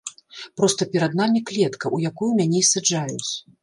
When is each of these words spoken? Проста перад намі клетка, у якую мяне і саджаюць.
Проста 0.61 0.87
перад 0.95 1.11
намі 1.21 1.43
клетка, 1.51 1.85
у 1.99 2.03
якую 2.11 2.31
мяне 2.43 2.57
і 2.67 2.67
саджаюць. 2.75 3.31